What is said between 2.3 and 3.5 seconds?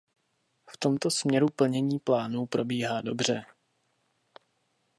probíhá dobře.